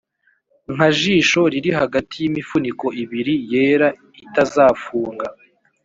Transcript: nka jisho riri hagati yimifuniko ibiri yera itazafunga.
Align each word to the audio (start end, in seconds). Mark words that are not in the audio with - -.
nka 0.73 0.87
jisho 0.97 1.41
riri 1.51 1.71
hagati 1.79 2.13
yimifuniko 2.21 2.85
ibiri 3.03 3.33
yera 3.51 3.87
itazafunga. 4.25 5.27